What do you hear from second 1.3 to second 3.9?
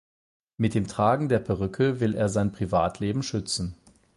Perücke will er sein Privatleben schützen.